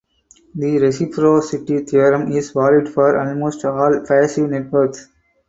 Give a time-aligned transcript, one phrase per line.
[0.55, 5.05] The reciprocity theorem is valid for almost all passive networks.